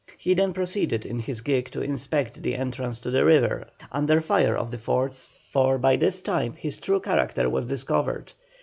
He 0.17 0.33
then 0.33 0.51
proceeded 0.53 1.05
in 1.05 1.19
his 1.19 1.41
gig 1.41 1.69
to 1.69 1.81
inspect 1.83 2.41
the 2.41 2.55
entrance 2.55 2.99
to 3.01 3.11
the 3.11 3.23
river, 3.23 3.67
under 3.91 4.19
fire 4.19 4.57
of 4.57 4.71
the 4.71 4.79
forts, 4.79 5.29
for 5.45 5.77
by 5.77 5.95
this 5.95 6.23
time 6.23 6.53
his 6.53 6.79
true 6.79 7.01
character 7.01 7.47
was 7.47 7.67
discovered. 7.67 8.33